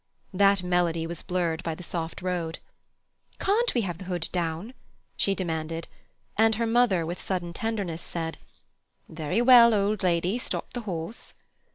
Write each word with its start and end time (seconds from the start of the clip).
That 0.33 0.63
melody 0.63 1.05
was 1.05 1.21
blurred 1.21 1.61
by 1.61 1.75
the 1.75 1.83
soft 1.83 2.23
road. 2.23 2.57
"Can't 3.37 3.71
we 3.75 3.81
have 3.81 3.99
the 3.99 4.05
hood 4.05 4.29
down?" 4.31 4.73
she 5.15 5.35
demanded, 5.35 5.87
and 6.35 6.55
her 6.55 6.65
mother, 6.65 7.05
with 7.05 7.21
sudden 7.21 7.53
tenderness, 7.53 8.01
said: 8.01 8.39
"Very 9.07 9.43
well, 9.43 9.75
old 9.75 10.01
lady, 10.01 10.39
stop 10.39 10.73
the 10.73 10.81
horse." 10.89 11.35